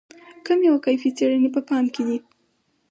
[0.45, 2.17] کمي او کیفي څېړنې په پام کې دي.